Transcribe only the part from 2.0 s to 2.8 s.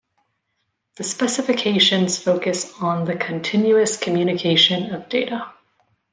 focus